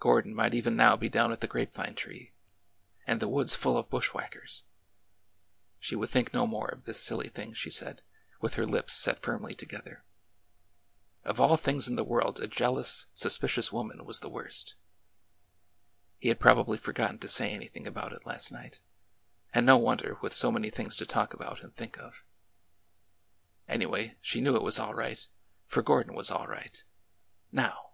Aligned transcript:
Gordon 0.00 0.34
might 0.34 0.54
even 0.54 0.74
now 0.74 0.96
be 0.96 1.10
down 1.10 1.32
at 1.32 1.42
the 1.42 1.46
grape 1.46 1.74
vine 1.74 1.94
tree— 1.94 2.32
and 3.06 3.20
the 3.20 3.28
woods 3.28 3.54
full 3.54 3.76
of 3.76 3.90
bushwhackers! 3.90 4.64
She 5.78 5.94
would 5.94 6.08
think 6.08 6.32
no 6.32 6.46
more 6.46 6.68
of 6.70 6.84
this 6.86 6.98
silly 6.98 7.28
thing, 7.28 7.52
she 7.52 7.68
said, 7.68 8.00
with 8.40 8.54
her 8.54 8.64
lips 8.64 8.94
set 8.94 9.18
firmly 9.18 9.52
together. 9.52 10.02
Of 11.24 11.38
all 11.38 11.58
things 11.58 11.88
in 11.88 11.96
the 11.96 12.04
world 12.04 12.40
a 12.40 12.46
jealous, 12.46 13.04
suspicious 13.12 13.70
woman 13.70 14.06
was 14.06 14.20
the 14.20 14.30
TRIFLES 14.30 14.76
LIGHT 14.76 14.76
AS 14.76 14.76
AIR 16.22 16.22
223 16.22 16.22
worst! 16.22 16.22
He 16.22 16.28
had 16.28 16.40
probably 16.40 16.78
forgotten 16.78 17.18
to 17.18 17.28
say 17.28 17.50
anything 17.50 17.86
about 17.86 18.14
it 18.14 18.24
last 18.24 18.50
night,— 18.50 18.80
and 19.52 19.66
no 19.66 19.76
wonder, 19.76 20.16
with 20.22 20.32
so 20.32 20.50
many 20.50 20.70
tilings 20.70 20.96
to 20.96 21.04
talk 21.04 21.34
about 21.34 21.62
and 21.62 21.76
think 21.76 21.98
of. 21.98 22.24
Anyway, 23.68 24.16
she 24.22 24.40
knew 24.40 24.56
it 24.56 24.62
was 24.62 24.78
all 24.78 24.94
right, 24.94 25.28
for 25.66 25.82
Gordon 25.82 26.14
was 26.14 26.30
all 26.30 26.46
right! 26.46 26.82
Now! 27.52 27.90